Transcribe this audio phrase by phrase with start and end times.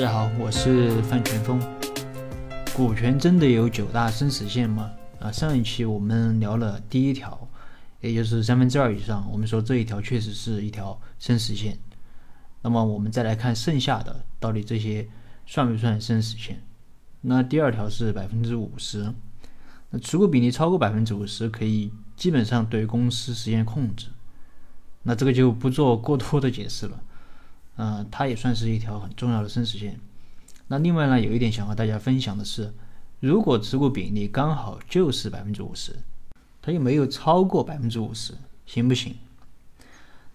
[0.00, 1.60] 大家好，我是范全峰。
[2.74, 4.90] 股权真的有九大生死线吗？
[5.20, 7.46] 啊，上一期我们聊了第一条，
[8.00, 11.78] 也就是三分之二以上，我们说这一条确实是一条生死线。
[12.62, 15.06] 那么我们再来看剩下的，到底这些
[15.44, 16.62] 算不算生死线？
[17.20, 19.12] 那第二条是百分之五十，
[19.90, 24.06] 那持股比例超过百分之五十，可以基本上对公司实现控制。
[25.02, 27.02] 那这个就不做过多的解释了。
[27.82, 29.98] 嗯，它也算是一条很重要的生死线。
[30.68, 32.74] 那另外呢，有一点想和大家分享的是，
[33.20, 35.96] 如果持股比例刚好就是百分之五十，
[36.60, 38.34] 它又没有超过百分之五十，
[38.66, 39.14] 行不行？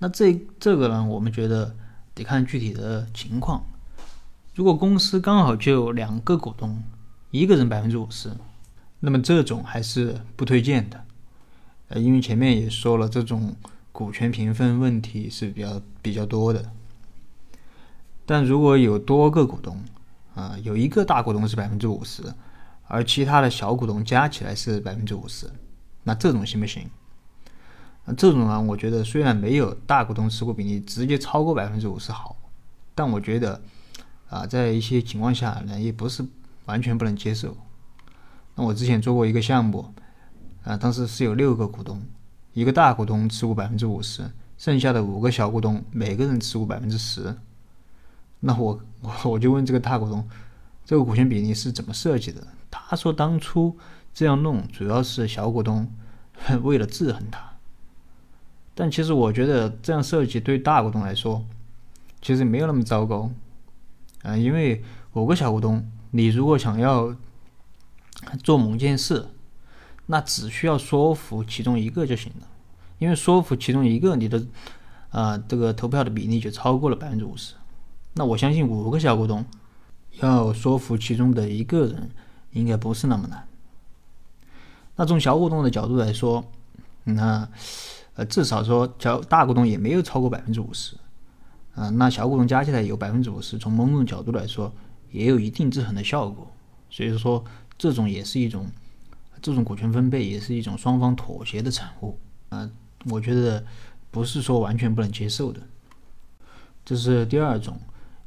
[0.00, 1.74] 那这这个呢，我们觉得
[2.14, 3.64] 得看具体的情况。
[4.54, 6.82] 如果公司刚好就两个股东，
[7.30, 8.30] 一个人百分之五十，
[8.98, 11.02] 那么这种还是不推荐的。
[11.88, 13.56] 呃，因为前面也说了，这种
[13.92, 16.70] 股权平分问题是比较比较多的。
[18.30, 19.76] 但如果有多个股东，
[20.36, 22.22] 啊，有一个大股东是百分之五十，
[22.84, 25.50] 而其他的小股东加起来是百分之五十，
[26.04, 26.88] 那这种行不行？
[28.04, 32.36] 那这种呢，我觉得虽然没有大股东持股比例直接超过百分之五十好，
[32.94, 33.60] 但我觉得
[34.28, 36.24] 啊，在一些情况下呢，也不是
[36.66, 37.56] 完全不能接受。
[38.54, 39.92] 那我之前做过一个项目，
[40.62, 42.00] 啊，当时是有六个股东，
[42.52, 44.22] 一个大股东持股百分之五十，
[44.56, 47.36] 剩下的五个小股东每个人持股百分之十。
[48.40, 50.26] 那我我我就问这个大股东，
[50.84, 52.46] 这个股权比例是怎么设计的？
[52.70, 53.76] 他说当初
[54.12, 55.90] 这样弄主要是小股东
[56.62, 57.52] 为了制衡他。
[58.74, 61.44] 但其实我觉得这样设计对大股东来说
[62.22, 63.30] 其实没有那么糟糕
[64.22, 67.14] 啊，因为五个小股东，你如果想要
[68.42, 69.26] 做某件事，
[70.06, 72.46] 那只需要说服其中一个就行了，
[72.98, 74.46] 因为说服其中一个，你的
[75.10, 77.54] 啊这个投票的比例就超过了百分之五十。
[78.12, 79.44] 那我相信五个小股东
[80.18, 82.10] 要说服其中的一个人，
[82.52, 83.46] 应该不是那么难。
[84.96, 86.44] 那从小股东的角度来说，
[87.04, 87.48] 那
[88.16, 90.96] 呃至少说小大股东也没有超过百分之五十，
[91.74, 94.72] 啊，那小股东加起来有百分之五十，从某种角度来说
[95.12, 96.50] 也有一定制衡的效果。
[96.90, 97.42] 所以说，
[97.78, 98.66] 这种也是一种
[99.40, 102.18] 这种股权分配也是一种双方妥协的产物
[102.48, 102.68] 啊。
[103.08, 103.64] 我觉得
[104.10, 105.60] 不是说完全不能接受的。
[106.84, 107.78] 这是第二种。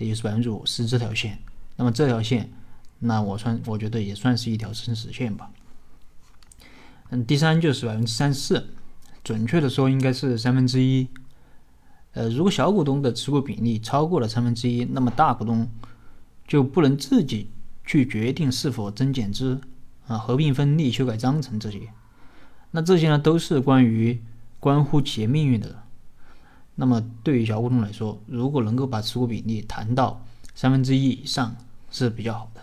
[0.00, 1.38] 也就是百分之五十这条线，
[1.76, 2.50] 那么这条线，
[3.00, 5.50] 那我算我觉得也算是一条生死线吧。
[7.10, 8.66] 嗯，第三就是百分之三十四，
[9.22, 11.06] 准确的说应该是三分之一。
[12.12, 15.68] 呃，如果小股东的持股比例超过了三分之一，那么大股东
[16.48, 17.50] 就不能自己
[17.84, 19.60] 去决定是否增减资
[20.06, 21.82] 啊、合并分立、修改章程这些。
[22.70, 24.22] 那这些呢，都是关于
[24.58, 25.79] 关乎企业命运的。
[26.80, 30.24] 那么对于小股东来说，如果能够把持股比例谈到
[30.54, 31.54] 三分之一以上
[31.90, 32.62] 是比较好的。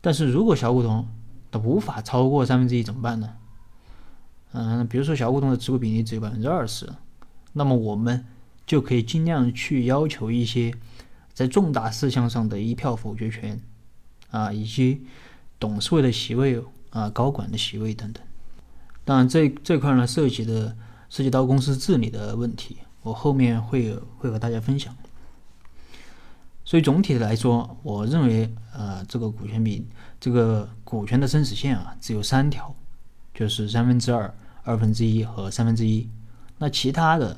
[0.00, 1.06] 但是如果小股东
[1.48, 3.34] 他无法超过三分之一怎么办呢？
[4.50, 6.92] 嗯，比如说小股东的持股比例只有百分之二十，
[7.52, 8.24] 那么我们
[8.66, 10.74] 就可以尽量去要求一些
[11.32, 13.60] 在重大事项上的一票否决权
[14.32, 15.06] 啊，以及
[15.60, 16.60] 董事会的席位
[16.90, 18.20] 啊、高管的席位等等。
[19.04, 20.76] 当然，这这块呢涉及的。
[21.08, 24.94] 涉及到公司治理的问题，我后面会会和大家分享。
[26.64, 29.86] 所以总体来说，我认为，呃，这个股权比
[30.18, 32.74] 这个股权的生死线啊，只有三条，
[33.32, 34.34] 就是三分之二、
[34.64, 36.08] 二分之一和三分之一。
[36.58, 37.36] 那其他的，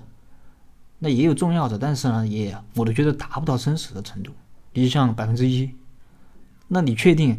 [0.99, 4.33] 那也有重要的，但是呢，也我都觉得达不到生死的程度。
[4.73, 5.71] 你像百分之一，
[6.69, 7.39] 那你确定，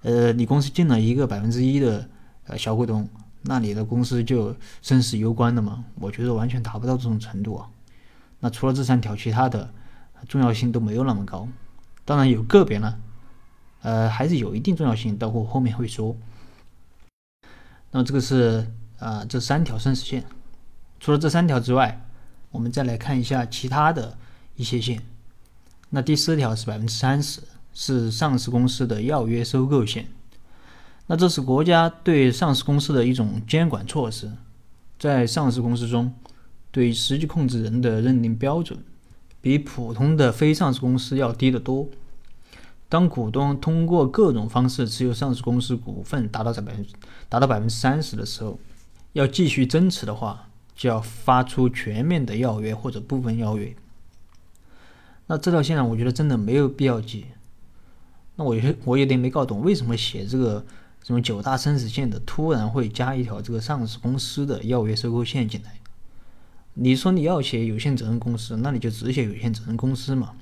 [0.00, 2.08] 呃，你公司进了一个百分之一的
[2.46, 3.06] 呃小股东？
[3.48, 5.84] 那你的公司就生死攸关的吗？
[6.00, 7.68] 我觉得完全达不到这种程度啊。
[8.40, 9.72] 那除了这三条，其他的
[10.28, 11.48] 重要性都没有那么高。
[12.04, 12.98] 当然有个别呢，
[13.82, 16.16] 呃，还是有一定重要性，待会后面会说。
[17.92, 20.24] 那么这个是啊，这三条生死线。
[20.98, 22.04] 除了这三条之外，
[22.50, 24.18] 我们再来看一下其他的
[24.56, 25.00] 一些线。
[25.90, 27.40] 那第四条是百分之三十，
[27.72, 30.08] 是上市公司的要约收购线。
[31.08, 34.28] 那这是国家对上市公司的一种监管措施，
[34.98, 36.12] 在上市公司中，
[36.72, 38.76] 对实际控制人的认定标准
[39.40, 41.88] 比普通的非上市公司要低得多。
[42.88, 46.86] 当股东通过各种方式持有上市公司股份达到百分
[47.28, 48.58] 达到百分之三十的时候，
[49.12, 53.72] 要继续增持的话，就要发出全面的要约或者部分要约。
[55.28, 57.26] 那这条线呢，我觉得真的没有必要记。
[58.34, 60.66] 那我有我有点没搞懂，为什么写这个？
[61.06, 65.78] 这种九大生死线的，突然会加一条这个上市公司的要约收购线进来。
[66.74, 70.34] 你说你要写有限责任公司，那你就只写有限责任公司嘛。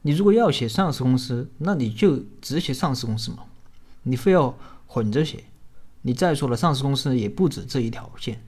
[0.00, 3.40] 你如果要写上市公司，那你就只写上市公司嘛，
[4.04, 5.44] 你非要混着写。
[6.00, 8.42] 你再说了，上市公司也不止这一条线，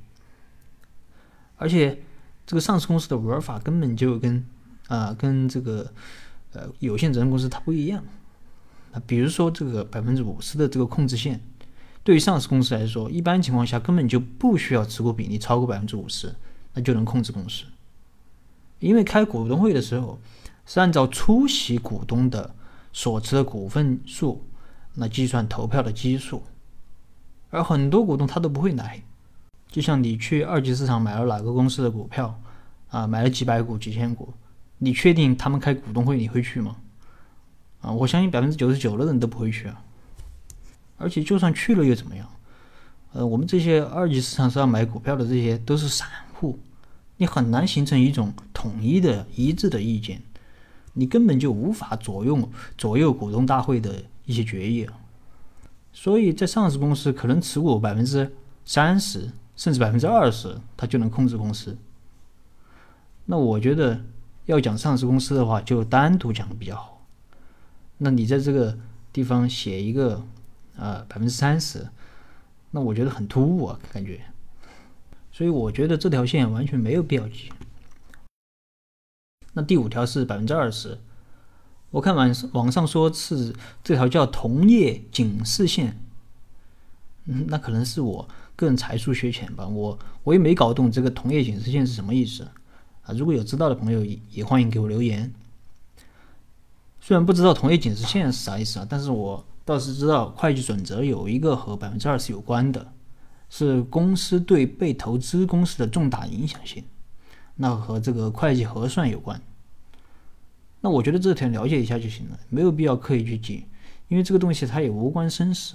[1.56, 2.02] 而且
[2.46, 4.42] 这个上市公司的玩法根本就跟
[4.88, 5.92] 啊跟这个
[6.54, 8.02] 呃有限责任公司它不一样。
[8.92, 11.40] 那比如说这个百分之五十的这个控制线，
[12.04, 16.34] 对于上市公司来说，一般情况下根本就不需要持股比例超过百分之五十，
[16.74, 17.64] 那就能控制公司。
[18.78, 20.18] 因为开股东会的时候
[20.66, 22.54] 是按照出席股东的
[22.92, 24.44] 所持的股份数，
[24.94, 26.42] 那计算投票的基数。
[27.50, 29.02] 而很多股东他都不会来，
[29.68, 32.38] 就像你去二级市场买了哪个公司的股票，
[32.88, 34.32] 啊，买了几百股、几千股，
[34.78, 36.76] 你确定他们开股东会你会去吗？
[37.82, 39.82] 啊，我相信百分之九十九的人都不会去啊。
[40.96, 42.26] 而且就算去了又怎么样？
[43.12, 46.58] 呃，我们这些二级市场上买股票的这些都是散户，
[47.17, 50.23] 你很难形成一种统一的一致的意见，
[50.94, 52.49] 你根本就无法左右
[52.79, 54.88] 左右股东大会的一些决议。
[55.93, 58.34] 所以在上市公司，可能持股百分之
[58.64, 61.76] 三十甚至百分之二十，他就能控制公司。
[63.26, 64.00] 那我觉得
[64.46, 66.91] 要讲上市公司的话，就单独讲比较好。
[68.04, 68.76] 那你在这个
[69.12, 70.25] 地方写一个
[70.76, 71.87] 啊百分之三十，
[72.72, 74.20] 那我觉得很突兀啊，感觉。
[75.31, 77.52] 所以我觉得这条线完全没有必要记。
[79.52, 80.99] 那第五条是百分之二十。
[81.90, 83.54] 我看网网上说是
[83.84, 85.96] 这条叫同业警示线，
[87.26, 92.43] 嗯，那可能是我个人才疏学浅吧，我我也没搞懂这个同业警示线是什么意思
[93.05, 93.12] 啊。
[93.14, 95.32] 如果有知道的朋友，也欢迎给我留言。
[97.04, 102.93] 虽然不知道同业警示线是啥意思啊，但是我倒是知道会计准则有一个和百分之二十有关的，
[103.50, 106.84] 是公司对被投资公司的重大影响性，
[107.56, 109.43] 那和这个会计核算有关。
[110.81, 113.66] 那我觉得这条了解一下就行了，没有必要刻意去记，
[114.06, 115.75] 因为这个东西它也无关生死。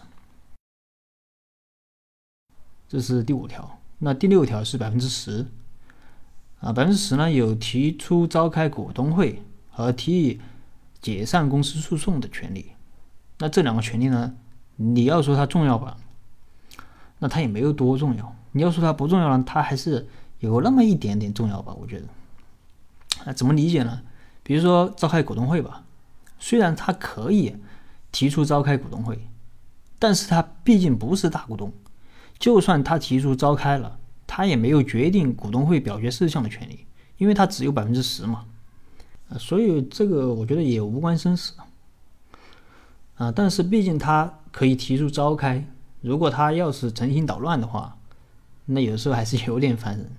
[2.88, 5.45] 这是第五条，那第六条是百分之十，
[6.62, 10.39] 啊，百分之十呢有提出召开股东会和提议
[11.07, 12.74] 解散公司诉讼的权利。
[13.38, 14.36] 那这两个权利呢，
[14.75, 15.95] 你要说它重要吧，
[17.19, 20.06] 那它也没有多重要；你要说它不重要呢，它还是
[20.39, 22.07] 有那么一点点重要吧，我觉得。
[23.25, 24.01] 那怎么理解呢？
[24.44, 25.86] 比如说召开股东会吧，
[26.39, 27.56] 虽然他可以
[28.12, 29.30] 提出召开股东会，
[29.98, 31.71] 但是他毕竟不是大股东，
[32.38, 36.86] 就算他提出召开了，他也没有决定股东会表决事项的权利，
[37.18, 38.44] 因为他只有百分之十嘛，
[39.29, 41.53] 啊，所以这个我觉得也无关生死
[43.15, 45.68] 啊，但是毕竟他可以提出召开，
[46.01, 47.97] 如果他要是诚心捣乱的话，
[48.65, 50.12] 那有时候还是有点烦人，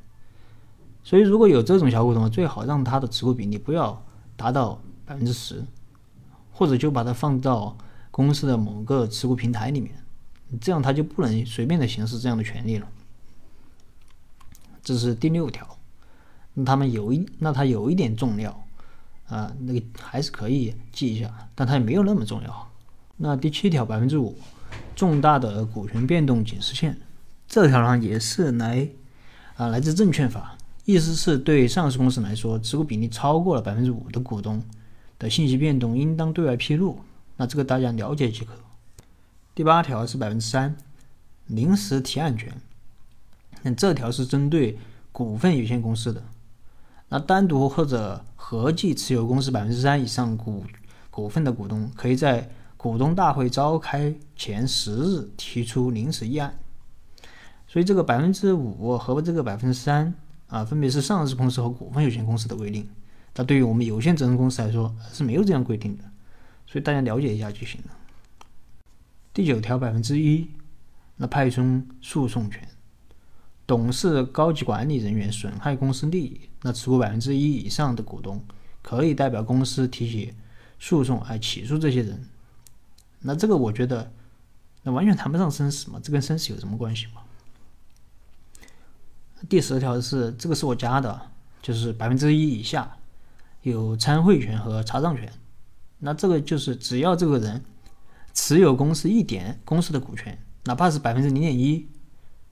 [1.03, 4.03] 所以如果有这种小股东，最好让他的持股比例不要。
[4.39, 5.65] 达到百分之十，
[6.53, 7.77] 或者就把它放到
[8.13, 9.93] 公司的某个持股平台里面，
[10.61, 12.87] 这样他就不能随便的行使这样的权利了。
[14.81, 15.67] 这是第六条，
[16.55, 18.65] 那他们有一，那他有一点重要
[19.29, 22.71] 啊，那个还是可以记一下，但它也没有那么重要。
[23.17, 24.37] 那第七条百分之五，
[24.97, 26.99] 重大的股权变动警示线，
[27.47, 28.89] 这条呢也是来
[29.57, 30.57] 啊来自证券法。
[30.85, 34.63] 意思是对上市公司来说，持股比例超过了百分之五的股东
[35.19, 36.99] 的信息变动，应当对外披露。
[37.37, 38.53] 那这个大家了解即可。
[39.55, 40.75] 第八条是百分之三，
[41.47, 42.51] 临时提案权。
[43.63, 44.79] 那这条是针对
[45.13, 46.23] 股份有限公司的，
[47.09, 50.65] 那单独或者合计持有公司百分之三以上股
[51.11, 56.59] 股份的股东，可以在股东大会召开前十日提出临时议案。
[57.67, 60.15] 所以这个百分之五和这个百分之三。
[60.49, 62.89] 啊，分别是上市公司和股份有限公司的规定，
[63.35, 66.05] 那对于我们有限责任公司来说是没有这样规定的，
[66.67, 67.91] 所以大家了解一下就行了。
[69.35, 70.49] 第九条百分之一，
[71.17, 72.67] 那派生诉讼权，
[73.69, 78.43] 董事、高级管理人员损害公司利益，那持股百分之一以上的股东
[78.81, 80.33] 可以代表公司提起
[80.79, 82.27] 诉讼来起诉这些人。
[83.21, 84.11] 那这个我觉得，
[84.85, 87.21] 那完全谈不上生死嘛，这跟生死有什么关系嘛？
[89.51, 91.21] 第十条是这个是我加的，
[91.61, 92.97] 就是百分之一以下
[93.61, 95.31] 有参会权和查账权。
[95.99, 97.63] 那这个就是只要这个人
[98.33, 101.87] 持有公司一点公司的股权，哪怕是百分之零点一，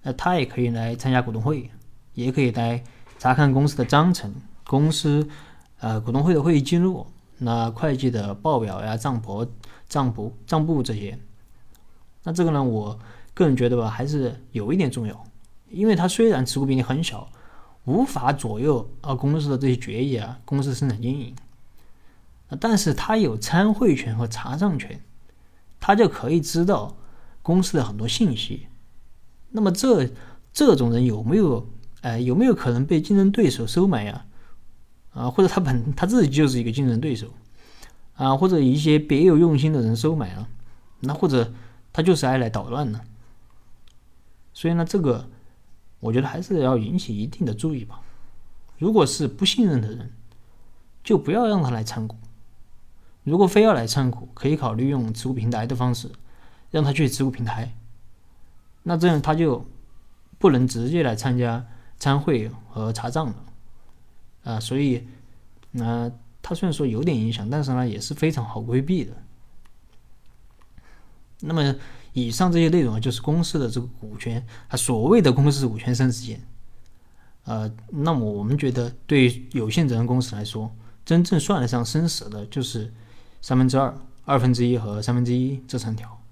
[0.07, 1.69] 那他也可以来参加股东会，
[2.15, 2.81] 也可以来
[3.19, 4.33] 查看公司的章程、
[4.63, 5.29] 公司
[5.81, 7.05] 呃股东会的会议记录、
[7.39, 9.45] 那会计的报表呀、账簿、
[9.89, 11.19] 账簿、账簿这些。
[12.23, 12.97] 那这个呢，我
[13.35, 15.25] 个人觉得吧，还是有一点重要。
[15.71, 17.29] 因为他虽然持股比例很小，
[17.83, 21.35] 无法左右啊公司的这些决议啊，公司生产经营，
[22.61, 25.03] 但是他有参会权和查账权，
[25.81, 26.97] 他就可以知道
[27.43, 28.69] 公司的很多信息。
[29.57, 30.11] 那么这
[30.53, 31.67] 这种人有没有，
[32.03, 34.27] 哎，有没有可能被竞争对手收买呀？
[35.15, 37.29] 啊，或者他本他自己就是一个竞争对手，
[38.17, 40.47] 啊，或者一些别有用心的人收买了，
[41.01, 41.55] 那或者
[41.91, 43.01] 他就是爱来捣乱呢？
[44.53, 45.27] 所以呢，这个
[46.01, 48.03] 我觉得还是要引起一定的注意吧。
[48.79, 50.13] 如果是不信任的人，
[51.03, 52.15] 就不要让他来参股。
[53.25, 56.11] 如果非要来参股，可以考虑用持股平台的方式，
[56.71, 57.75] 让他去持股平台。
[58.89, 59.67] 那这样他就
[60.39, 61.67] 不能直接来参加
[61.99, 63.35] 参会和查账了。
[64.45, 65.05] 啊，所以，
[65.73, 66.09] 那
[66.41, 69.13] 他虽然说有点影响，但是呢，也是非常好规避的。
[71.41, 71.75] 那么，
[72.13, 76.41] 以上这些内容啊，就是公司的这个股权，啊，所谓的公司股权生死线。
[77.43, 80.73] 呃，那么我们觉得，对有限责任公司来说，
[81.05, 82.95] 真正算得上生死的，就是
[83.43, 83.93] 三分之二、
[84.25, 86.23] 二分之一和三分之一这三条。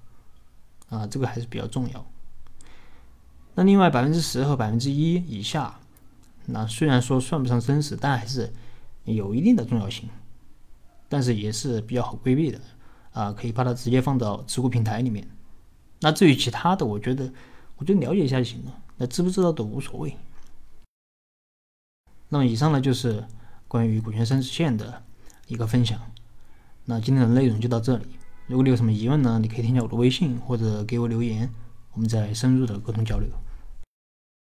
[0.89, 2.07] 啊，这个还是比较重要。
[3.55, 5.79] 那另外百分之十和百分之一以下。
[6.47, 8.53] 那虽然说算不上真实，但还是
[9.05, 10.09] 有一定的重要性，
[11.09, 12.61] 但是也是比较好规避的
[13.13, 15.27] 啊，可以把它直接放到持股平台里面。
[16.01, 17.33] 那至于其他的，我觉得，
[17.77, 20.15] 我就了解一下就行了，那知不知道都无所谓。
[22.29, 23.25] 那么以上呢就是
[23.67, 25.03] 关于股权生死线的
[25.47, 25.99] 一个分享。
[26.85, 28.05] 那今天的内容就到这里，
[28.49, 31.49] 如果你有什么疑问呢，你可以添加我的微信或者给我留言，
[31.93, 33.29] 我们再深入的沟通交流。